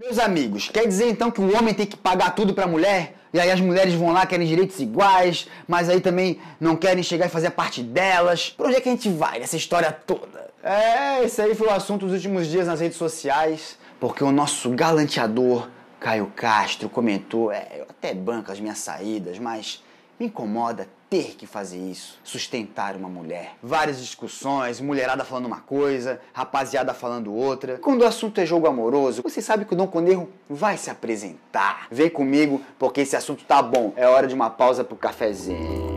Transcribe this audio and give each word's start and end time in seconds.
Meus 0.00 0.16
amigos, 0.16 0.68
quer 0.68 0.86
dizer 0.86 1.10
então 1.10 1.28
que 1.28 1.40
o 1.40 1.58
homem 1.58 1.74
tem 1.74 1.84
que 1.84 1.96
pagar 1.96 2.32
tudo 2.32 2.54
pra 2.54 2.68
mulher? 2.68 3.16
E 3.32 3.40
aí 3.40 3.50
as 3.50 3.60
mulheres 3.60 3.94
vão 3.94 4.12
lá, 4.12 4.24
querem 4.26 4.46
direitos 4.46 4.78
iguais, 4.78 5.48
mas 5.66 5.88
aí 5.88 6.00
também 6.00 6.38
não 6.60 6.76
querem 6.76 7.02
chegar 7.02 7.26
e 7.26 7.28
fazer 7.28 7.50
parte 7.50 7.82
delas. 7.82 8.50
Pra 8.50 8.68
onde 8.68 8.76
é 8.76 8.80
que 8.80 8.88
a 8.88 8.92
gente 8.92 9.08
vai 9.08 9.40
nessa 9.40 9.56
história 9.56 9.90
toda? 9.90 10.52
É, 10.62 11.24
esse 11.24 11.42
aí 11.42 11.52
foi 11.52 11.66
o 11.66 11.72
assunto 11.72 12.06
dos 12.06 12.14
últimos 12.14 12.46
dias 12.46 12.68
nas 12.68 12.78
redes 12.78 12.96
sociais, 12.96 13.76
porque 13.98 14.22
o 14.22 14.30
nosso 14.30 14.70
galanteador 14.70 15.68
Caio 15.98 16.32
Castro 16.36 16.88
comentou, 16.88 17.50
é, 17.50 17.66
eu 17.78 17.86
até 17.90 18.14
banco 18.14 18.52
as 18.52 18.60
minhas 18.60 18.78
saídas, 18.78 19.40
mas 19.40 19.82
me 20.18 20.26
incomoda 20.26 20.88
ter 21.08 21.36
que 21.36 21.46
fazer 21.46 21.78
isso, 21.78 22.18
sustentar 22.22 22.94
uma 22.96 23.08
mulher. 23.08 23.56
Várias 23.62 23.98
discussões, 23.98 24.80
mulherada 24.80 25.24
falando 25.24 25.46
uma 25.46 25.60
coisa, 25.60 26.20
rapaziada 26.32 26.92
falando 26.92 27.34
outra. 27.34 27.78
Quando 27.78 28.02
o 28.02 28.06
assunto 28.06 28.38
é 28.40 28.46
jogo 28.46 28.66
amoroso, 28.66 29.22
você 29.22 29.40
sabe 29.40 29.64
que 29.64 29.72
o 29.72 29.76
Dom 29.76 29.86
Conejo 29.86 30.28
vai 30.48 30.76
se 30.76 30.90
apresentar. 30.90 31.86
Vem 31.90 32.10
comigo, 32.10 32.60
porque 32.78 33.00
esse 33.00 33.16
assunto 33.16 33.44
tá 33.44 33.62
bom. 33.62 33.92
É 33.96 34.06
hora 34.06 34.26
de 34.26 34.34
uma 34.34 34.50
pausa 34.50 34.84
pro 34.84 34.96
cafezinho. 34.96 35.87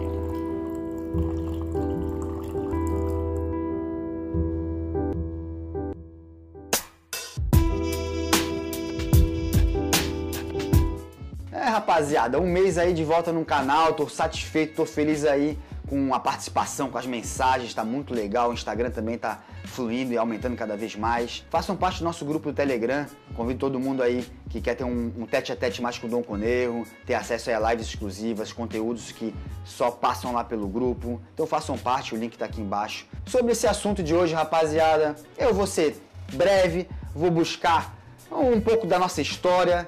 Rapaziada, 12.01 12.39
um 12.39 12.47
mês 12.47 12.79
aí 12.79 12.93
de 12.93 13.03
volta 13.03 13.31
no 13.31 13.45
canal, 13.45 13.93
tô 13.93 14.09
satisfeito, 14.09 14.75
tô 14.75 14.85
feliz 14.87 15.23
aí 15.23 15.57
com 15.87 16.15
a 16.15 16.19
participação, 16.19 16.89
com 16.89 16.97
as 16.97 17.05
mensagens, 17.05 17.73
tá 17.73 17.83
muito 17.83 18.11
legal. 18.13 18.49
O 18.49 18.53
Instagram 18.53 18.89
também 18.89 19.17
tá 19.17 19.43
fluindo 19.65 20.11
e 20.11 20.17
aumentando 20.17 20.55
cada 20.55 20.75
vez 20.75 20.95
mais. 20.95 21.45
Façam 21.49 21.75
parte 21.75 21.99
do 21.99 22.05
nosso 22.05 22.25
grupo 22.25 22.49
do 22.51 22.55
Telegram. 22.55 23.05
Convido 23.35 23.59
todo 23.59 23.79
mundo 23.79 24.01
aí 24.01 24.25
que 24.49 24.59
quer 24.59 24.73
ter 24.73 24.83
um, 24.83 25.11
tete 25.29 25.51
a 25.51 25.55
tete 25.55 25.81
mais 25.81 25.99
com 25.99 26.07
o 26.07 26.09
Dom 26.09 26.23
Conejo, 26.23 26.85
ter 27.05 27.13
acesso 27.13 27.51
a 27.51 27.71
lives 27.71 27.87
exclusivas, 27.87 28.51
conteúdos 28.51 29.11
que 29.11 29.35
só 29.63 29.91
passam 29.91 30.33
lá 30.33 30.43
pelo 30.43 30.67
grupo. 30.67 31.21
Então 31.33 31.45
façam 31.45 31.77
parte, 31.77 32.15
o 32.15 32.17
link 32.17 32.35
tá 32.35 32.45
aqui 32.45 32.61
embaixo. 32.61 33.05
Sobre 33.25 33.51
esse 33.51 33.67
assunto 33.67 34.01
de 34.01 34.15
hoje, 34.15 34.33
rapaziada, 34.33 35.15
eu 35.37 35.53
vou 35.53 35.67
ser 35.67 36.01
breve, 36.33 36.87
vou 37.13 37.29
buscar 37.29 37.95
um 38.31 38.59
pouco 38.59 38.87
da 38.87 38.97
nossa 38.97 39.21
história, 39.21 39.87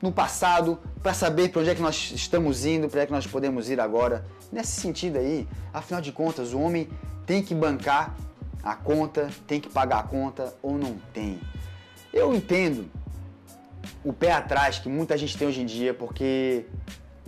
no 0.00 0.12
passado 0.12 0.78
para 1.02 1.12
saber 1.12 1.48
para 1.48 1.60
onde 1.60 1.70
é 1.70 1.74
que 1.74 1.82
nós 1.82 2.12
estamos 2.14 2.64
indo, 2.64 2.88
para 2.88 2.98
onde 2.98 3.04
é 3.04 3.06
que 3.06 3.12
nós 3.12 3.26
podemos 3.26 3.68
ir 3.68 3.80
agora. 3.80 4.24
Nesse 4.52 4.80
sentido 4.80 5.18
aí, 5.18 5.48
afinal 5.72 6.00
de 6.00 6.12
contas, 6.12 6.52
o 6.52 6.60
homem 6.60 6.88
tem 7.26 7.42
que 7.42 7.54
bancar 7.54 8.14
a 8.62 8.76
conta, 8.76 9.28
tem 9.46 9.60
que 9.60 9.68
pagar 9.68 9.98
a 9.98 10.02
conta 10.04 10.54
ou 10.62 10.78
não 10.78 10.96
tem. 11.12 11.40
Eu 12.12 12.32
entendo 12.34 12.88
o 14.04 14.12
pé 14.12 14.32
atrás 14.32 14.78
que 14.78 14.88
muita 14.88 15.18
gente 15.18 15.36
tem 15.36 15.48
hoje 15.48 15.62
em 15.62 15.66
dia, 15.66 15.92
porque 15.92 16.66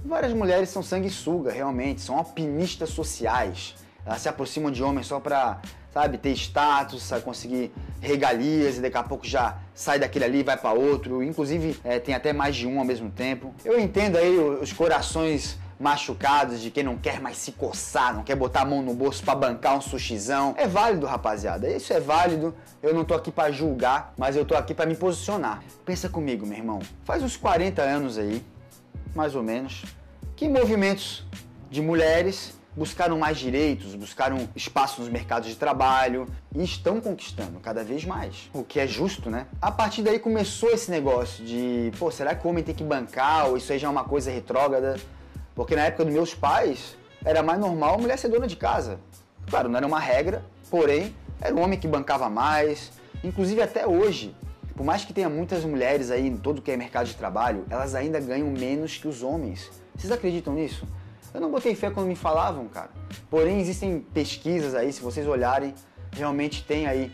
várias 0.04 0.32
mulheres 0.32 0.68
são 0.68 0.82
sanguessuga, 0.82 1.50
realmente, 1.50 2.00
são 2.00 2.16
alpinistas 2.16 2.90
sociais. 2.90 3.74
Elas 4.06 4.20
se 4.20 4.28
aproximam 4.28 4.70
de 4.70 4.82
homens 4.82 5.06
só 5.06 5.18
para 5.18 5.60
sabe, 5.94 6.18
ter 6.18 6.32
status, 6.32 7.04
sabe, 7.04 7.22
conseguir 7.22 7.72
regalias 8.00 8.78
e 8.78 8.80
daqui 8.80 8.96
a 8.96 9.02
pouco 9.04 9.24
já 9.24 9.58
sai 9.74 9.98
daquele 9.98 10.24
ali 10.24 10.42
vai 10.42 10.56
para 10.56 10.72
outro. 10.72 11.22
Inclusive, 11.22 11.78
é, 11.84 11.98
tem 11.98 12.14
até 12.14 12.32
mais 12.32 12.54
de 12.56 12.66
um 12.66 12.78
ao 12.78 12.84
mesmo 12.84 13.10
tempo. 13.10 13.54
Eu 13.64 13.78
entendo 13.78 14.16
aí 14.16 14.38
os 14.38 14.72
corações 14.72 15.58
machucados 15.78 16.60
de 16.60 16.70
quem 16.70 16.84
não 16.84 16.96
quer 16.96 17.20
mais 17.20 17.36
se 17.36 17.52
coçar, 17.52 18.14
não 18.14 18.22
quer 18.22 18.36
botar 18.36 18.62
a 18.62 18.64
mão 18.64 18.80
no 18.80 18.94
bolso 18.94 19.22
para 19.24 19.34
bancar 19.34 19.76
um 19.76 19.80
sushizão. 19.80 20.54
É 20.56 20.66
válido, 20.66 21.06
rapaziada. 21.06 21.68
Isso 21.68 21.92
é 21.92 22.00
válido. 22.00 22.54
Eu 22.82 22.94
não 22.94 23.04
tô 23.04 23.14
aqui 23.14 23.32
para 23.32 23.50
julgar, 23.50 24.14
mas 24.16 24.36
eu 24.36 24.44
tô 24.44 24.54
aqui 24.54 24.72
para 24.72 24.86
me 24.86 24.94
posicionar. 24.94 25.62
Pensa 25.84 26.08
comigo, 26.08 26.46
meu 26.46 26.56
irmão. 26.56 26.78
Faz 27.04 27.22
uns 27.22 27.36
40 27.36 27.82
anos 27.82 28.16
aí, 28.18 28.42
mais 29.14 29.34
ou 29.34 29.42
menos, 29.42 29.84
que 30.36 30.48
movimentos 30.48 31.26
de 31.70 31.82
mulheres 31.82 32.54
buscaram 32.76 33.18
mais 33.18 33.38
direitos, 33.38 33.94
buscaram 33.94 34.48
espaço 34.54 35.00
nos 35.00 35.10
mercados 35.10 35.48
de 35.48 35.56
trabalho 35.56 36.28
e 36.54 36.62
estão 36.62 37.00
conquistando 37.00 37.60
cada 37.60 37.84
vez 37.84 38.04
mais, 38.04 38.50
o 38.52 38.64
que 38.64 38.80
é 38.80 38.86
justo, 38.86 39.30
né? 39.30 39.46
A 39.60 39.70
partir 39.70 40.02
daí 40.02 40.18
começou 40.18 40.70
esse 40.70 40.90
negócio 40.90 41.44
de, 41.44 41.92
pô, 41.98 42.10
será 42.10 42.34
que 42.34 42.46
o 42.46 42.50
homem 42.50 42.64
tem 42.64 42.74
que 42.74 42.84
bancar 42.84 43.48
ou 43.48 43.56
isso 43.56 43.72
aí 43.72 43.78
já 43.78 43.86
é 43.86 43.90
uma 43.90 44.04
coisa 44.04 44.30
retrógrada? 44.30 44.96
Porque 45.54 45.76
na 45.76 45.82
época 45.82 46.04
dos 46.04 46.12
meus 46.12 46.34
pais 46.34 46.96
era 47.24 47.42
mais 47.42 47.60
normal 47.60 47.94
a 47.94 47.98
mulher 47.98 48.18
ser 48.18 48.28
dona 48.28 48.46
de 48.46 48.56
casa. 48.56 48.98
Claro, 49.48 49.68
não 49.68 49.76
era 49.76 49.86
uma 49.86 50.00
regra, 50.00 50.44
porém 50.70 51.14
era 51.40 51.54
o 51.54 51.60
homem 51.60 51.78
que 51.78 51.86
bancava 51.86 52.28
mais. 52.28 52.90
Inclusive 53.22 53.62
até 53.62 53.86
hoje, 53.86 54.34
por 54.74 54.84
mais 54.84 55.04
que 55.04 55.12
tenha 55.12 55.28
muitas 55.28 55.64
mulheres 55.64 56.10
aí 56.10 56.26
em 56.26 56.36
todo 56.36 56.60
que 56.60 56.70
é 56.70 56.76
mercado 56.76 57.06
de 57.06 57.14
trabalho, 57.14 57.64
elas 57.70 57.94
ainda 57.94 58.18
ganham 58.18 58.48
menos 58.50 58.98
que 58.98 59.06
os 59.06 59.22
homens. 59.22 59.70
Vocês 59.94 60.12
acreditam 60.12 60.52
nisso? 60.54 60.86
Eu 61.34 61.40
não 61.40 61.50
botei 61.50 61.74
fé 61.74 61.90
quando 61.90 62.06
me 62.06 62.14
falavam, 62.14 62.68
cara. 62.68 62.90
Porém, 63.28 63.60
existem 63.60 63.98
pesquisas 64.14 64.72
aí, 64.72 64.92
se 64.92 65.02
vocês 65.02 65.26
olharem, 65.26 65.74
realmente 66.12 66.62
tem 66.62 66.86
aí 66.86 67.12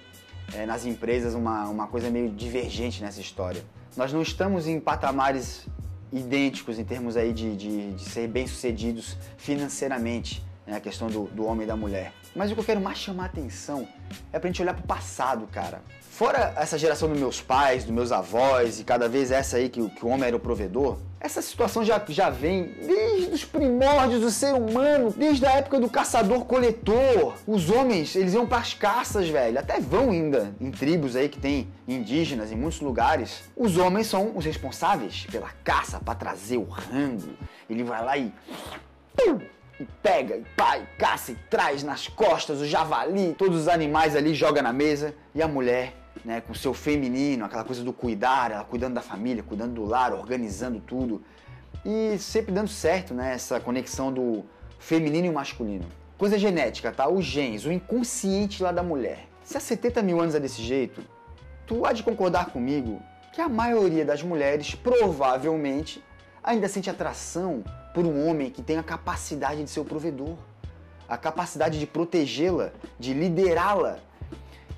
é, 0.53 0.67
nas 0.67 0.85
empresas 0.85 1.33
uma, 1.33 1.67
uma 1.69 1.87
coisa 1.87 2.11
meio 2.11 2.29
divergente 2.29 3.03
nessa 3.03 3.19
história. 3.19 3.65
Nós 3.97 4.13
não 4.13 4.21
estamos 4.21 4.67
em 4.67 4.79
patamares 4.79 5.67
idênticos 6.13 6.79
em 6.79 6.85
termos 6.85 7.17
aí 7.17 7.33
de, 7.33 7.57
de, 7.57 7.93
de 7.93 8.05
ser 8.05 8.29
bem-sucedidos 8.29 9.17
financeiramente, 9.39 10.45
né, 10.67 10.77
a 10.77 10.81
questão 10.81 11.09
do, 11.09 11.25
do 11.25 11.45
homem 11.45 11.65
e 11.65 11.67
da 11.67 11.77
mulher. 11.77 12.13
Mas 12.35 12.51
o 12.51 12.55
que 12.55 12.61
eu 12.61 12.65
quero 12.65 12.81
mais 12.81 12.99
chamar 12.99 13.25
a 13.25 13.27
atenção 13.27 13.89
é 14.33 14.39
pra 14.39 14.49
gente 14.49 14.63
olhar 14.63 14.75
pro 14.75 14.87
passado, 14.87 15.47
cara. 15.51 15.83
Fora 16.01 16.53
essa 16.57 16.77
geração 16.77 17.09
dos 17.09 17.19
meus 17.19 17.41
pais, 17.41 17.85
dos 17.85 17.95
meus 17.95 18.13
avós 18.13 18.79
e 18.79 18.85
cada 18.85 19.09
vez 19.09 19.31
essa 19.31 19.57
aí 19.57 19.69
que, 19.69 19.89
que 19.91 20.05
o 20.05 20.09
homem 20.09 20.27
era 20.27 20.37
o 20.37 20.41
provedor, 20.41 20.99
essa 21.19 21.43
situação 21.43 21.85
já, 21.85 22.03
já 22.09 22.31
vem 22.31 22.75
desde 22.87 23.35
os 23.35 23.45
primórdios 23.45 24.23
do 24.23 24.31
ser 24.31 24.55
humano, 24.55 25.13
desde 25.15 25.45
a 25.45 25.53
época 25.53 25.79
do 25.79 25.89
caçador-coletor. 25.89 27.35
Os 27.47 27.69
homens, 27.69 28.17
eles 28.17 28.33
iam 28.33 28.47
para 28.47 28.59
as 28.59 28.73
caças, 28.73 29.29
velho. 29.29 29.59
Até 29.59 29.79
vão 29.81 30.11
ainda 30.11 30.55
em 30.59 30.71
tribos 30.71 31.17
aí 31.17 31.29
que 31.29 31.39
tem 31.39 31.69
indígenas 31.87 32.51
em 32.51 32.57
muitos 32.57 32.81
lugares. 32.81 33.43
Os 33.55 33.77
homens 33.77 34.07
são 34.07 34.33
os 34.35 34.47
responsáveis 34.47 35.27
pela 35.31 35.51
caça, 35.63 36.01
para 36.01 36.15
trazer 36.15 36.57
o 36.57 36.65
rango. 36.65 37.35
Ele 37.69 37.85
vai 37.85 38.03
lá 38.03 38.17
e 38.17 38.33
e 39.81 39.87
pega, 40.03 40.37
e 40.37 40.45
pai, 40.55 40.87
caça 40.99 41.33
e 41.33 41.37
traz 41.49 41.83
nas 41.83 42.07
costas 42.07 42.61
o 42.61 42.67
javali, 42.67 43.35
todos 43.37 43.63
os 43.63 43.69
animais 43.69 44.15
ali 44.15 44.35
joga 44.35 44.61
na 44.61 44.73
mesa 44.73 45.15
e 45.35 45.43
a 45.43 45.49
mulher 45.49 45.95
né, 46.25 46.43
com 46.43 46.53
seu 46.53 46.75
feminino, 46.75 47.45
aquela 47.47 47.65
coisa 47.65 47.83
do 47.83 47.93
cuidar, 47.93 48.51
ela 48.51 48.65
cuidando 48.65 48.95
da 48.95 49.01
família, 49.01 49.43
cuidando 49.43 49.75
do 49.75 49.85
lar, 49.85 50.13
organizando 50.13 50.81
tudo. 50.81 51.23
E 51.85 52.19
sempre 52.19 52.53
dando 52.53 52.69
certo, 52.69 53.15
né, 53.15 53.33
essa 53.33 53.59
conexão 53.59 54.13
do 54.13 54.45
feminino 54.79 55.27
e 55.27 55.31
masculino. 55.31 55.87
Coisa 56.19 56.39
genética, 56.39 56.93
tá? 56.93 57.09
Os 57.09 57.25
genes, 57.25 57.65
o 57.65 57.73
inconsciente 57.73 58.63
lá 58.63 58.71
da 58.71 58.83
mulher. 58.83 59.27
Se 59.43 59.57
há 59.57 59.61
70 59.61 60.03
mil 60.03 60.21
anos 60.21 60.35
é 60.35 60.41
desse 60.41 60.63
jeito, 60.63 61.03
tu 61.67 61.87
há 61.87 61.93
de 61.93 62.03
concordar 62.03 62.51
comigo 62.51 63.01
que 63.33 63.41
a 63.41 63.49
maioria 63.49 64.05
das 64.05 64.23
mulheres 64.23 64.75
provavelmente 64.75 66.03
ainda 66.43 66.69
sente 66.69 66.91
atração 66.91 67.65
por 67.95 68.05
um 68.05 68.29
homem 68.29 68.51
que 68.51 68.63
tem 68.63 68.79
a 68.79 68.83
capacidade 68.83 69.63
de 69.63 69.71
ser 69.71 69.81
o 69.81 69.85
provedor, 69.85 70.37
a 71.09 71.17
capacidade 71.17 71.79
de 71.79 71.87
protegê-la, 71.87 72.71
de 72.99 73.13
liderá-la, 73.13 73.99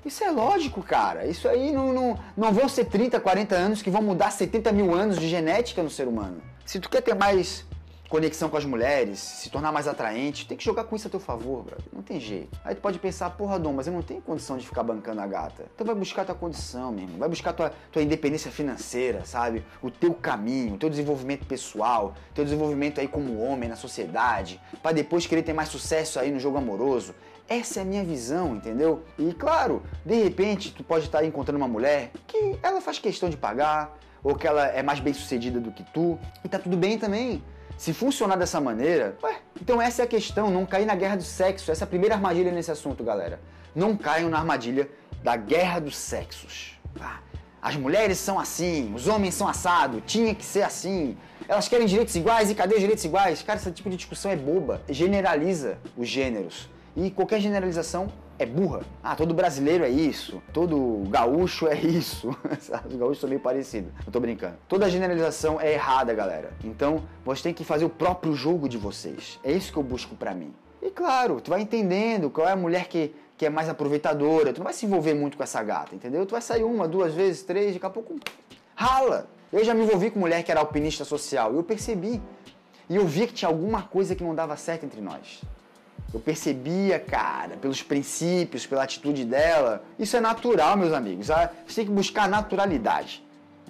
isso 0.05 0.23
é 0.23 0.29
lógico, 0.29 0.83
cara. 0.83 1.25
Isso 1.25 1.47
aí 1.47 1.71
não, 1.71 1.93
não, 1.93 2.19
não 2.35 2.51
vão 2.51 2.67
ser 2.67 2.85
30, 2.85 3.19
40 3.19 3.55
anos 3.55 3.81
que 3.81 3.89
vão 3.89 4.01
mudar 4.01 4.31
70 4.31 4.71
mil 4.71 4.93
anos 4.93 5.17
de 5.17 5.29
genética 5.29 5.81
no 5.81 5.89
ser 5.89 6.07
humano. 6.07 6.41
Se 6.65 6.79
tu 6.79 6.89
quer 6.89 7.01
ter 7.01 7.15
mais 7.15 7.65
conexão 8.13 8.47
com 8.47 8.55
as 8.55 8.63
mulheres, 8.63 9.17
se 9.17 9.49
tornar 9.49 9.71
mais 9.71 9.87
atraente, 9.87 10.47
tem 10.47 10.55
que 10.55 10.63
jogar 10.63 10.83
com 10.83 10.95
isso 10.95 11.07
a 11.07 11.09
teu 11.09 11.19
favor, 11.19 11.63
brother. 11.63 11.83
Não 11.91 12.03
tem 12.03 12.19
jeito. 12.19 12.55
Aí 12.63 12.75
tu 12.75 12.79
pode 12.79 12.99
pensar, 12.99 13.31
porra, 13.31 13.57
Dom, 13.57 13.73
mas 13.73 13.87
eu 13.87 13.93
não 13.93 14.03
tenho 14.03 14.21
condição 14.21 14.55
de 14.55 14.67
ficar 14.67 14.83
bancando 14.83 15.19
a 15.19 15.25
gata. 15.25 15.65
Então 15.73 15.83
vai 15.83 15.95
buscar 15.95 16.23
tua 16.23 16.35
condição, 16.35 16.91
meu 16.91 17.05
irmão. 17.05 17.17
Vai 17.17 17.27
buscar 17.27 17.53
tua, 17.53 17.73
tua 17.91 18.03
independência 18.03 18.51
financeira, 18.51 19.25
sabe? 19.25 19.65
O 19.81 19.89
teu 19.89 20.13
caminho, 20.13 20.75
o 20.75 20.77
teu 20.77 20.91
desenvolvimento 20.91 21.47
pessoal, 21.47 22.13
teu 22.35 22.43
desenvolvimento 22.43 23.01
aí 23.01 23.07
como 23.07 23.41
homem 23.41 23.67
na 23.67 23.75
sociedade, 23.75 24.61
para 24.83 24.91
depois 24.91 25.25
querer 25.25 25.41
ter 25.41 25.53
mais 25.53 25.69
sucesso 25.69 26.19
aí 26.19 26.31
no 26.31 26.39
jogo 26.39 26.59
amoroso. 26.59 27.15
Essa 27.49 27.79
é 27.79 27.81
a 27.81 27.85
minha 27.85 28.03
visão, 28.03 28.55
entendeu? 28.55 29.01
E 29.17 29.33
claro, 29.33 29.81
de 30.05 30.21
repente 30.21 30.71
tu 30.71 30.83
pode 30.83 31.05
estar 31.05 31.25
encontrando 31.25 31.57
uma 31.57 31.67
mulher 31.67 32.11
que 32.27 32.59
ela 32.61 32.79
faz 32.79 32.99
questão 32.99 33.27
de 33.27 33.37
pagar, 33.37 33.97
ou 34.23 34.35
que 34.35 34.45
ela 34.45 34.67
é 34.67 34.83
mais 34.83 34.99
bem 34.99 35.15
sucedida 35.15 35.59
do 35.59 35.71
que 35.71 35.83
tu, 35.91 36.19
e 36.45 36.47
tá 36.47 36.59
tudo 36.59 36.77
bem 36.77 36.99
também. 36.99 37.43
Se 37.77 37.93
funcionar 37.93 38.35
dessa 38.35 38.61
maneira, 38.61 39.17
ué, 39.23 39.37
então 39.61 39.81
essa 39.81 40.01
é 40.01 40.05
a 40.05 40.07
questão, 40.07 40.49
não 40.49 40.65
cair 40.65 40.85
na 40.85 40.95
guerra 40.95 41.17
do 41.17 41.23
sexo. 41.23 41.71
Essa 41.71 41.83
é 41.83 41.85
a 41.85 41.87
primeira 41.87 42.15
armadilha 42.15 42.51
nesse 42.51 42.71
assunto, 42.71 43.03
galera. 43.03 43.39
Não 43.75 43.97
caiam 43.97 44.29
na 44.29 44.37
armadilha 44.37 44.89
da 45.23 45.35
guerra 45.35 45.79
dos 45.79 45.97
sexos. 45.97 46.79
Ah, 46.99 47.19
as 47.61 47.75
mulheres 47.75 48.17
são 48.17 48.39
assim, 48.39 48.93
os 48.93 49.07
homens 49.07 49.33
são 49.35 49.47
assado, 49.47 50.01
tinha 50.01 50.35
que 50.35 50.45
ser 50.45 50.63
assim. 50.63 51.17
Elas 51.47 51.67
querem 51.67 51.87
direitos 51.87 52.15
iguais 52.15 52.49
e 52.49 52.55
cadê 52.55 52.75
os 52.75 52.81
direitos 52.81 53.03
iguais? 53.03 53.41
Cara, 53.41 53.59
esse 53.59 53.71
tipo 53.71 53.89
de 53.89 53.97
discussão 53.97 54.31
é 54.31 54.35
boba. 54.35 54.81
Generaliza 54.89 55.77
os 55.97 56.07
gêneros. 56.07 56.69
E 56.95 57.09
qualquer 57.09 57.39
generalização 57.39 58.11
é 58.39 58.45
burra. 58.45 58.81
Ah, 59.03 59.15
todo 59.15 59.33
brasileiro 59.33 59.83
é 59.83 59.89
isso, 59.89 60.41
todo 60.51 61.03
gaúcho 61.09 61.67
é 61.67 61.79
isso. 61.79 62.29
Os 62.89 62.95
gaúchos 62.95 63.19
são 63.19 63.29
meio 63.29 63.41
parecidos, 63.41 63.91
não 64.05 64.11
tô 64.11 64.19
brincando. 64.19 64.55
Toda 64.67 64.89
generalização 64.89 65.59
é 65.59 65.73
errada, 65.73 66.13
galera. 66.13 66.53
Então, 66.63 67.03
você 67.23 67.43
tem 67.43 67.53
que 67.53 67.63
fazer 67.63 67.85
o 67.85 67.89
próprio 67.89 68.33
jogo 68.33 68.67
de 68.67 68.77
vocês. 68.77 69.39
É 69.43 69.51
isso 69.51 69.71
que 69.71 69.77
eu 69.77 69.83
busco 69.83 70.15
para 70.15 70.33
mim. 70.33 70.53
E 70.81 70.89
claro, 70.89 71.39
tu 71.39 71.49
vai 71.49 71.61
entendendo 71.61 72.29
qual 72.29 72.47
é 72.47 72.51
a 72.51 72.55
mulher 72.55 72.87
que, 72.87 73.15
que 73.37 73.45
é 73.45 73.49
mais 73.49 73.69
aproveitadora, 73.69 74.51
tu 74.51 74.57
não 74.57 74.65
vai 74.65 74.73
se 74.73 74.85
envolver 74.85 75.13
muito 75.13 75.37
com 75.37 75.43
essa 75.43 75.63
gata, 75.63 75.95
entendeu? 75.95 76.25
Tu 76.25 76.31
vai 76.31 76.41
sair 76.41 76.63
uma, 76.63 76.87
duas 76.87 77.13
vezes, 77.13 77.43
três, 77.43 77.73
daqui 77.73 77.85
a 77.85 77.89
pouco 77.89 78.15
rala. 78.75 79.27
Eu 79.51 79.63
já 79.63 79.73
me 79.73 79.83
envolvi 79.83 80.09
com 80.09 80.19
mulher 80.19 80.43
que 80.43 80.51
era 80.51 80.59
alpinista 80.59 81.05
social 81.05 81.53
e 81.53 81.57
eu 81.57 81.63
percebi. 81.63 82.21
E 82.89 82.95
eu 82.95 83.07
vi 83.07 83.27
que 83.27 83.33
tinha 83.33 83.47
alguma 83.47 83.83
coisa 83.83 84.15
que 84.15 84.23
não 84.23 84.35
dava 84.35 84.57
certo 84.57 84.85
entre 84.85 84.99
nós. 84.99 85.41
Eu 86.13 86.19
percebia, 86.19 86.99
cara, 86.99 87.57
pelos 87.57 87.81
princípios, 87.81 88.67
pela 88.67 88.83
atitude 88.83 89.25
dela. 89.25 89.83
Isso 89.97 90.15
é 90.15 90.21
natural, 90.21 90.77
meus 90.77 90.93
amigos. 90.93 91.31
Ah, 91.31 91.51
você 91.67 91.81
tem 91.81 91.85
que 91.85 91.91
buscar 91.91 92.29
naturalidade. 92.29 93.23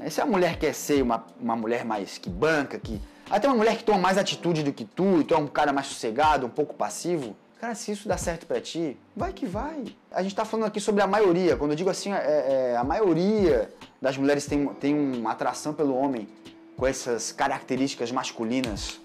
Se 0.10 0.20
a 0.20 0.26
mulher 0.26 0.58
quer 0.58 0.74
ser 0.74 1.02
uma, 1.02 1.26
uma 1.40 1.56
mulher 1.56 1.86
mais 1.86 2.18
que 2.18 2.30
banca, 2.30 2.78
que. 2.78 3.00
Até 3.30 3.48
uma 3.48 3.56
mulher 3.56 3.78
que 3.78 3.84
toma 3.84 3.98
mais 3.98 4.18
atitude 4.18 4.64
do 4.64 4.74
que 4.74 4.84
tu, 4.84 5.22
e 5.22 5.24
tu 5.24 5.34
é 5.34 5.38
um 5.38 5.48
cara 5.48 5.72
mais 5.72 5.88
sossegado, 5.88 6.46
um 6.46 6.50
pouco 6.50 6.74
passivo. 6.74 7.36
Cara, 7.62 7.74
se 7.76 7.94
isso 7.94 8.10
dá 8.10 8.18
certo 8.18 8.46
para 8.46 8.60
ti, 8.60 8.98
vai 9.16 9.32
que 9.32 9.46
vai. 9.46 9.86
A 10.12 10.22
gente 10.22 10.36
tá 10.36 10.44
falando 10.44 10.68
aqui 10.68 10.82
sobre 10.82 11.02
a 11.02 11.08
maioria. 11.08 11.56
Quando 11.56 11.72
eu 11.72 11.78
digo 11.78 11.90
assim, 11.90 12.12
é, 12.12 12.72
é, 12.74 12.78
a 12.78 12.84
maioria 12.84 13.74
das 14.02 14.18
mulheres 14.18 14.46
tem, 14.46 14.68
tem 14.76 14.94
uma 14.94 15.32
atração 15.32 15.74
pelo 15.74 15.96
homem 15.96 16.28
com 16.76 16.86
essas 16.86 17.32
características 17.32 18.12
masculinas 18.12 19.00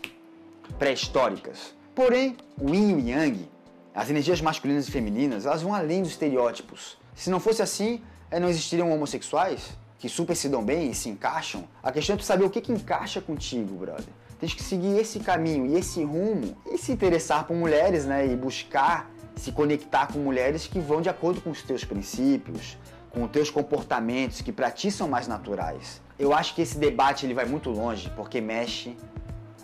pré-históricas. 0.76 1.77
Porém, 1.98 2.36
o 2.60 2.72
yin 2.72 2.90
e 2.90 2.94
o 2.94 3.08
yang, 3.08 3.50
as 3.92 4.08
energias 4.08 4.40
masculinas 4.40 4.86
e 4.86 4.90
femininas, 4.92 5.46
elas 5.46 5.62
vão 5.62 5.74
além 5.74 6.00
dos 6.00 6.12
estereótipos. 6.12 6.96
Se 7.12 7.28
não 7.28 7.40
fosse 7.40 7.60
assim, 7.60 8.00
eh, 8.30 8.38
não 8.38 8.48
existiriam 8.48 8.92
homossexuais 8.92 9.76
que 9.98 10.08
super 10.08 10.36
se 10.36 10.48
dão 10.48 10.64
bem 10.64 10.92
e 10.92 10.94
se 10.94 11.08
encaixam. 11.08 11.64
A 11.82 11.90
questão 11.90 12.14
é 12.14 12.16
tu 12.16 12.22
saber 12.22 12.44
o 12.44 12.50
que, 12.50 12.60
que 12.60 12.70
encaixa 12.70 13.20
contigo, 13.20 13.74
brother. 13.74 14.14
Tens 14.38 14.54
que 14.54 14.62
seguir 14.62 14.96
esse 14.96 15.18
caminho 15.18 15.66
e 15.66 15.74
esse 15.74 16.04
rumo 16.04 16.56
e 16.70 16.78
se 16.78 16.92
interessar 16.92 17.48
por 17.48 17.56
mulheres, 17.56 18.04
né? 18.04 18.24
E 18.28 18.36
buscar 18.36 19.10
se 19.34 19.50
conectar 19.50 20.06
com 20.06 20.20
mulheres 20.20 20.68
que 20.68 20.78
vão 20.78 21.02
de 21.02 21.08
acordo 21.08 21.40
com 21.40 21.50
os 21.50 21.62
teus 21.62 21.84
princípios, 21.84 22.78
com 23.10 23.24
os 23.24 23.30
teus 23.32 23.50
comportamentos 23.50 24.40
que 24.40 24.52
para 24.52 24.70
ti 24.70 24.92
são 24.92 25.08
mais 25.08 25.26
naturais. 25.26 26.00
Eu 26.16 26.32
acho 26.32 26.54
que 26.54 26.62
esse 26.62 26.78
debate 26.78 27.26
ele 27.26 27.34
vai 27.34 27.44
muito 27.44 27.70
longe 27.70 28.08
porque 28.14 28.40
mexe 28.40 28.96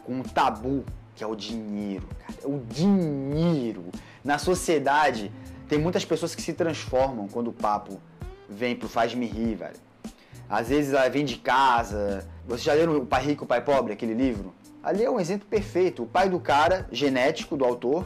com 0.05 0.15
um 0.15 0.23
tabu 0.25 0.85
que 1.14 1.22
é 1.22 1.26
o 1.26 1.34
dinheiro, 1.34 2.06
cara. 2.19 2.34
É 2.43 2.46
o 2.46 2.58
dinheiro. 2.58 3.84
Na 4.22 4.38
sociedade, 4.38 5.31
tem 5.69 5.78
muitas 5.78 6.05
pessoas 6.05 6.34
que 6.34 6.43
se 6.43 6.52
transformam 6.52 7.28
quando 7.28 7.49
o 7.49 7.52
papo 7.52 8.00
vem 8.49 8.75
pro 8.75 8.88
faz-me 8.88 9.26
rir, 9.26 9.56
velho. 9.56 9.76
Às 10.49 10.69
vezes 10.69 10.93
ela 10.93 11.08
vem 11.08 11.25
de 11.25 11.37
casa. 11.37 12.26
Você 12.46 12.64
já 12.64 12.75
leu 12.75 13.02
O 13.02 13.06
Pai 13.06 13.25
Rico, 13.25 13.44
o 13.44 13.46
Pai 13.46 13.62
Pobre, 13.62 13.93
aquele 13.93 14.14
livro? 14.14 14.55
Ali 14.82 15.02
é 15.02 15.11
um 15.11 15.19
exemplo 15.19 15.46
perfeito. 15.49 16.02
O 16.02 16.06
pai 16.06 16.28
do 16.28 16.38
cara, 16.38 16.87
genético 16.93 17.56
do 17.56 17.64
autor, 17.64 18.05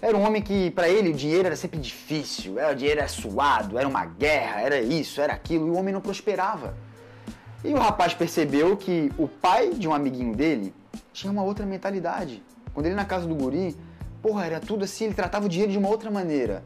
era 0.00 0.16
um 0.16 0.22
homem 0.22 0.40
que, 0.40 0.70
para 0.70 0.88
ele, 0.88 1.10
o 1.10 1.12
dinheiro 1.12 1.46
era 1.46 1.56
sempre 1.56 1.78
difícil, 1.78 2.54
o 2.54 2.74
dinheiro 2.74 3.00
era 3.00 3.08
suado, 3.08 3.78
era 3.78 3.88
uma 3.88 4.04
guerra, 4.04 4.60
era 4.60 4.80
isso, 4.80 5.20
era 5.20 5.32
aquilo, 5.32 5.66
e 5.66 5.70
o 5.70 5.76
homem 5.76 5.92
não 5.92 6.00
prosperava. 6.00 6.76
E 7.64 7.72
o 7.72 7.78
rapaz 7.78 8.12
percebeu 8.14 8.76
que 8.76 9.10
o 9.18 9.26
pai 9.26 9.70
de 9.70 9.88
um 9.88 9.94
amiguinho 9.94 10.34
dele 10.36 10.74
tinha 11.14 11.32
uma 11.32 11.42
outra 11.42 11.64
mentalidade. 11.64 12.42
Quando 12.74 12.86
ele 12.86 12.94
na 12.94 13.04
casa 13.04 13.26
do 13.26 13.34
guri, 13.34 13.74
porra, 14.20 14.44
era 14.44 14.60
tudo 14.60 14.84
assim, 14.84 15.04
ele 15.04 15.14
tratava 15.14 15.46
o 15.46 15.48
dinheiro 15.48 15.72
de 15.72 15.78
uma 15.78 15.88
outra 15.88 16.10
maneira. 16.10 16.62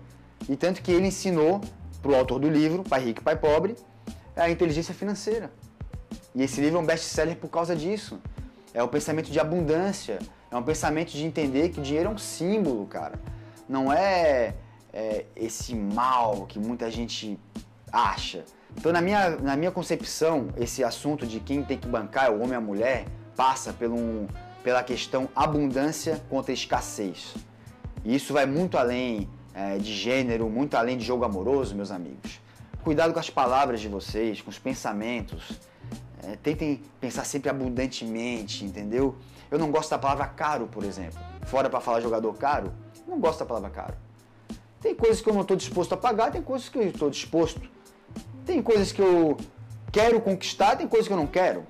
E 0.48 0.56
tanto 0.56 0.82
que 0.82 0.90
ele 0.90 1.06
ensinou 1.06 1.60
pro 2.02 2.16
autor 2.16 2.40
do 2.40 2.48
livro, 2.48 2.82
Pai 2.82 3.04
Rico 3.04 3.20
e 3.20 3.22
Pai 3.22 3.36
Pobre, 3.36 3.76
a 4.34 4.50
inteligência 4.50 4.94
financeira. 4.94 5.52
E 6.34 6.42
esse 6.42 6.60
livro 6.60 6.78
é 6.78 6.82
um 6.82 6.86
best-seller 6.86 7.36
por 7.36 7.50
causa 7.50 7.76
disso. 7.76 8.18
É 8.72 8.82
o 8.82 8.88
pensamento 8.88 9.30
de 9.30 9.38
abundância, 9.38 10.18
é 10.50 10.56
um 10.56 10.62
pensamento 10.62 11.10
de 11.10 11.24
entender 11.24 11.68
que 11.68 11.80
o 11.80 11.82
dinheiro 11.82 12.08
é 12.08 12.12
um 12.12 12.18
símbolo, 12.18 12.86
cara. 12.86 13.20
Não 13.68 13.92
é, 13.92 14.54
é 14.92 15.26
esse 15.36 15.74
mal 15.74 16.46
que 16.46 16.58
muita 16.58 16.90
gente 16.90 17.38
acha. 17.92 18.44
Então, 18.76 18.92
na 18.92 19.02
minha, 19.02 19.30
na 19.30 19.56
minha 19.56 19.70
concepção, 19.70 20.48
esse 20.56 20.82
assunto 20.82 21.26
de 21.26 21.40
quem 21.40 21.62
tem 21.62 21.76
que 21.76 21.88
bancar 21.88 22.26
é 22.26 22.30
o 22.30 22.36
homem 22.36 22.52
ou 22.52 22.58
a 22.58 22.60
mulher, 22.60 23.04
passa 23.38 23.72
um, 23.82 24.26
pela 24.64 24.82
questão 24.82 25.28
abundância 25.36 26.20
contra 26.28 26.52
escassez. 26.52 27.36
E 28.04 28.12
isso 28.12 28.32
vai 28.32 28.46
muito 28.46 28.76
além 28.76 29.30
é, 29.54 29.78
de 29.78 29.94
gênero, 29.94 30.50
muito 30.50 30.74
além 30.74 30.98
de 30.98 31.04
jogo 31.04 31.24
amoroso, 31.24 31.72
meus 31.76 31.92
amigos. 31.92 32.40
Cuidado 32.82 33.12
com 33.12 33.20
as 33.20 33.30
palavras 33.30 33.80
de 33.80 33.86
vocês, 33.86 34.40
com 34.40 34.50
os 34.50 34.58
pensamentos. 34.58 35.52
É, 36.24 36.34
tentem 36.34 36.82
pensar 37.00 37.24
sempre 37.24 37.48
abundantemente, 37.48 38.64
entendeu? 38.64 39.14
Eu 39.48 39.56
não 39.56 39.70
gosto 39.70 39.90
da 39.90 39.98
palavra 39.98 40.26
caro, 40.26 40.66
por 40.66 40.82
exemplo. 40.82 41.20
Fora 41.46 41.70
para 41.70 41.78
falar 41.78 42.00
jogador 42.00 42.34
caro, 42.34 42.72
não 43.06 43.20
gosto 43.20 43.38
da 43.38 43.46
palavra 43.46 43.70
caro. 43.70 43.94
Tem 44.80 44.96
coisas 44.96 45.20
que 45.20 45.30
eu 45.30 45.34
não 45.34 45.42
estou 45.42 45.56
disposto 45.56 45.92
a 45.92 45.96
pagar, 45.96 46.32
tem 46.32 46.42
coisas 46.42 46.68
que 46.68 46.76
eu 46.76 46.88
estou 46.88 47.08
disposto. 47.08 47.62
Tem 48.44 48.60
coisas 48.60 48.90
que 48.90 49.00
eu 49.00 49.36
quero 49.92 50.20
conquistar, 50.20 50.74
tem 50.74 50.88
coisas 50.88 51.06
que 51.06 51.12
eu 51.12 51.16
não 51.16 51.26
quero. 51.28 51.64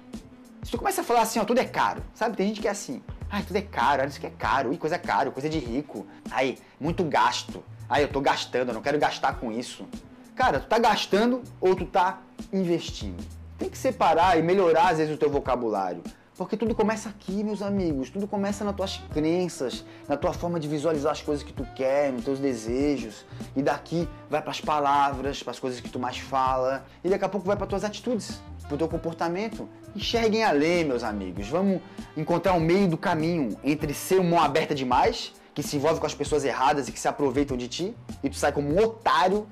Se 0.69 0.73
tu 0.73 0.77
começa 0.77 1.01
a 1.01 1.05
falar 1.05 1.23
assim, 1.23 1.39
ó, 1.39 1.47
tudo 1.47 1.61
é 1.61 1.65
caro, 1.65 2.03
sabe? 2.13 2.37
Tem 2.37 2.49
gente 2.49 2.61
que 2.61 2.69
é 2.69 2.71
assim, 2.71 3.03
ai, 3.31 3.43
tudo 3.43 3.57
é 3.57 3.63
caro, 3.63 4.07
isso 4.07 4.21
que 4.21 4.27
é 4.27 4.31
caro, 4.31 4.71
ih, 4.71 4.77
coisa 4.77 4.97
é 4.97 4.99
caro, 4.99 5.33
coisa 5.33 5.49
de 5.49 5.59
rico. 5.59 6.07
Aí, 6.31 6.59
muito 6.79 7.03
gasto. 7.05 7.65
Aí, 7.89 8.03
eu 8.03 8.09
tô 8.09 8.21
gastando, 8.21 8.69
eu 8.69 8.75
não 8.75 8.83
quero 8.83 8.99
gastar 8.99 9.37
com 9.37 9.51
isso. 9.51 9.89
Cara, 10.37 10.61
tu 10.61 10.67
tá 10.67 10.79
gastando 10.79 11.43
ou 11.59 11.75
tu 11.75 11.87
tá 11.87 12.21
investindo? 12.53 13.17
Tem 13.57 13.71
que 13.71 13.79
separar 13.79 14.39
e 14.39 14.43
melhorar, 14.43 14.91
às 14.91 14.99
vezes, 14.99 15.15
o 15.15 15.17
teu 15.17 15.31
vocabulário. 15.31 16.03
Porque 16.39 16.57
tudo 16.57 16.73
começa 16.73 17.09
aqui, 17.09 17.43
meus 17.43 17.63
amigos. 17.63 18.11
Tudo 18.11 18.29
começa 18.29 18.65
nas 18.65 18.77
tuas 18.77 18.99
crenças, 19.13 19.85
na 20.07 20.17
tua 20.17 20.33
forma 20.33 20.61
de 20.61 20.69
visualizar 20.69 21.11
as 21.11 21.21
coisas 21.21 21.45
que 21.45 21.53
tu 21.53 21.67
quer, 21.75 22.13
nos 22.13 22.25
teus 22.25 22.39
desejos. 22.39 23.27
E 23.57 23.61
daqui 23.61 24.09
vai 24.31 24.41
para 24.41 24.53
as 24.53 24.61
palavras, 24.61 25.43
para 25.43 25.51
as 25.51 25.59
coisas 25.59 25.81
que 25.81 25.91
tu 25.91 25.99
mais 25.99 26.19
fala. 26.19 26.87
E 27.03 27.09
daqui 27.09 27.25
a 27.25 27.29
pouco 27.29 27.45
vai 27.45 27.57
para 27.57 27.67
tuas 27.67 27.83
atitudes, 27.83 28.41
para 28.63 28.77
o 28.77 28.79
teu 28.79 28.87
comportamento. 28.87 29.69
Enxerguem 29.97 30.45
além, 30.45 30.85
meus 30.85 31.03
amigos. 31.03 31.49
Vamos 31.49 31.83
encontrar 32.17 32.53
um 32.53 32.61
meio 32.61 32.87
do 32.87 32.97
caminho 32.97 33.59
entre 33.65 33.93
ser 33.93 34.23
mão 34.23 34.41
aberta 34.41 34.77
demais, 34.77 35.35
que 35.53 35.63
se 35.65 35.75
envolve 35.75 35.99
com 35.99 36.07
as 36.07 36.15
pessoas 36.15 36.45
erradas 36.45 36.87
e 36.87 36.93
que 36.93 37.01
se 37.01 37.09
aproveitam 37.09 37.57
de 37.57 37.67
ti, 37.67 37.97
e 38.23 38.31
tu 38.31 38.37
sai 38.37 38.53
como 38.53 38.73
um 38.73 38.79
otário 38.81 39.45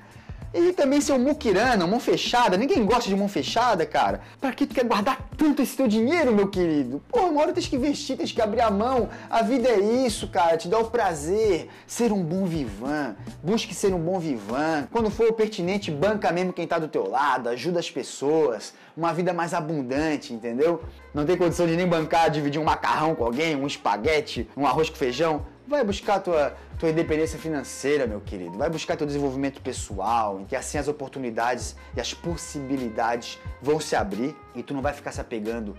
e 0.54 0.72
também 0.72 1.00
ser 1.00 1.12
um 1.12 1.19
muquirana, 1.19 1.87
mão 1.87 2.00
fechada. 2.00 2.56
Ninguém 2.56 2.84
gosta 2.84 3.08
de 3.08 3.16
mão 3.16 3.28
fechada, 3.28 3.84
cara. 3.84 4.20
Pra 4.40 4.52
que 4.52 4.66
tu 4.66 4.75
quer 4.75 4.84
guardar 4.84 5.28
tanto 5.37 5.62
esse 5.62 5.76
teu 5.76 5.87
dinheiro, 5.87 6.32
meu 6.32 6.48
querido? 6.48 7.02
Pô, 7.08 7.20
uma 7.26 7.42
hora 7.42 7.52
tens 7.52 7.66
que 7.66 7.76
investir, 7.76 8.16
tens 8.16 8.32
que 8.32 8.40
abrir 8.40 8.61
a 8.61 8.70
mão. 8.70 9.09
A 9.28 9.42
vida 9.42 9.68
é 9.68 9.78
isso, 9.78 10.28
cara. 10.28 10.56
Te 10.56 10.68
dá 10.68 10.78
o 10.78 10.90
prazer. 10.90 11.68
Ser 11.87 12.12
um 12.12 12.23
bom 12.23 12.47
vivan. 12.47 13.14
Busque 13.42 13.75
ser 13.75 13.92
um 13.92 13.99
bom 13.99 14.18
vivan. 14.18 14.88
Quando 14.90 15.11
for 15.11 15.32
pertinente, 15.32 15.90
banca 15.90 16.32
mesmo 16.32 16.52
quem 16.52 16.66
tá 16.66 16.78
do 16.78 16.88
teu 16.88 17.09
lado. 17.09 17.49
Ajuda 17.49 17.80
as 17.80 17.90
pessoas. 17.90 18.73
Uma 18.97 19.12
vida 19.12 19.32
mais 19.32 19.52
abundante, 19.52 20.32
entendeu? 20.32 20.82
Não 21.12 21.26
tem 21.26 21.37
condição 21.37 21.66
de 21.66 21.76
nem 21.76 21.87
bancar, 21.87 22.30
dividir 22.30 22.61
um 22.61 22.64
macarrão 22.64 23.14
com 23.14 23.25
alguém, 23.25 23.54
um 23.54 23.66
espaguete, 23.66 24.49
um 24.56 24.66
arroz 24.66 24.88
com 24.88 24.97
feijão. 24.97 25.44
Vai 25.68 25.82
buscar 25.82 26.20
tua, 26.20 26.54
tua 26.78 26.90
independência 26.90 27.37
financeira, 27.37 28.06
meu 28.06 28.20
querido. 28.20 28.56
Vai 28.56 28.70
buscar 28.70 28.96
teu 28.96 29.04
desenvolvimento 29.04 29.61
pessoal, 29.61 30.40
em 30.40 30.44
que 30.44 30.54
assim 30.54 30.78
as 30.78 30.87
oportunidades 30.87 31.75
e 31.96 32.00
as 32.00 32.14
possibilidades 32.14 33.37
vão 33.61 33.80
se 33.80 33.96
abrir 33.96 34.37
e 34.54 34.62
tu 34.62 34.73
não 34.73 34.80
vai 34.80 34.92
ficar 34.92 35.11
se 35.11 35.20
apegando 35.20 35.76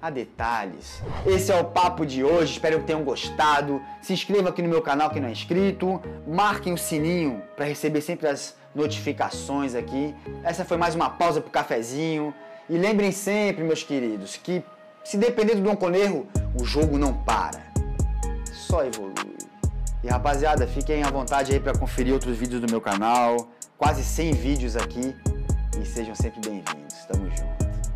a 0.00 0.08
detalhes. 0.08 1.02
Esse 1.26 1.52
é 1.52 1.60
o 1.60 1.64
papo 1.64 2.06
de 2.06 2.24
hoje, 2.24 2.52
espero 2.52 2.80
que 2.80 2.86
tenham 2.86 3.04
gostado. 3.04 3.82
Se 4.00 4.14
inscreva 4.14 4.48
aqui 4.48 4.62
no 4.62 4.70
meu 4.70 4.80
canal 4.80 5.10
quem 5.10 5.20
não 5.20 5.28
é 5.28 5.32
inscrito, 5.32 6.00
marquem 6.26 6.72
o 6.72 6.78
sininho 6.78 7.42
para 7.54 7.66
receber 7.66 8.00
sempre 8.00 8.28
as 8.28 8.56
notificações 8.74 9.74
aqui. 9.74 10.14
Essa 10.42 10.64
foi 10.64 10.78
mais 10.78 10.94
uma 10.94 11.10
pausa 11.10 11.42
pro 11.42 11.50
cafezinho. 11.50 12.32
E 12.70 12.78
lembrem 12.78 13.12
sempre, 13.12 13.62
meus 13.62 13.82
queridos, 13.82 14.38
que 14.38 14.64
se 15.04 15.18
depender 15.18 15.56
do 15.56 15.60
Dom 15.60 15.76
Conerro, 15.76 16.26
o 16.58 16.64
jogo 16.64 16.96
não 16.96 17.12
para 17.12 17.65
só 18.66 18.84
evolui. 18.84 19.36
E 20.02 20.08
rapaziada, 20.08 20.66
fiquem 20.66 21.02
à 21.02 21.10
vontade 21.10 21.52
aí 21.52 21.60
para 21.60 21.76
conferir 21.76 22.12
outros 22.12 22.36
vídeos 22.36 22.60
do 22.60 22.70
meu 22.70 22.80
canal, 22.80 23.48
quase 23.78 24.02
100 24.02 24.32
vídeos 24.32 24.76
aqui 24.76 25.14
e 25.80 25.86
sejam 25.86 26.14
sempre 26.14 26.40
bem-vindos. 26.40 26.94
Tamo 27.06 27.28
junto. 27.30 27.65